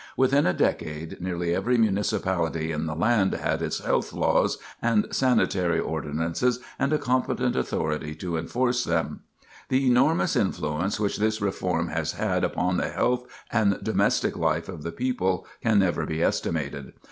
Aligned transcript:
Within 0.17 0.47
a 0.47 0.51
decade 0.53 1.21
nearly 1.21 1.53
every 1.53 1.77
municipality 1.77 2.71
in 2.71 2.87
the 2.87 2.95
land 2.95 3.33
had 3.33 3.61
its 3.61 3.77
health 3.85 4.13
laws 4.13 4.57
and 4.81 5.05
sanitary 5.11 5.79
ordinances 5.79 6.59
and 6.79 6.91
a 6.91 6.97
competent 6.97 7.55
authority 7.55 8.15
to 8.15 8.35
enforce 8.35 8.83
them. 8.83 9.19
The 9.69 9.85
enormous 9.85 10.35
influence 10.35 10.99
which 10.99 11.17
this 11.17 11.39
reform 11.39 11.89
has 11.89 12.13
had 12.13 12.43
upon 12.43 12.77
the 12.77 12.89
health 12.89 13.25
and 13.51 13.77
domestic 13.83 14.35
life 14.35 14.67
of 14.67 14.81
the 14.81 14.91
people 14.91 15.45
can 15.61 15.77
never 15.77 16.07
be 16.07 16.23
estimated. 16.23 16.93